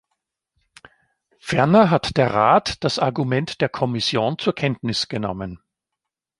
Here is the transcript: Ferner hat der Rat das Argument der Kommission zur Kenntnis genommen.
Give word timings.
Ferner 1.37 1.91
hat 1.91 2.17
der 2.17 2.33
Rat 2.33 2.83
das 2.83 2.97
Argument 2.97 3.61
der 3.61 3.69
Kommission 3.69 4.39
zur 4.39 4.55
Kenntnis 4.55 5.07
genommen. 5.09 5.59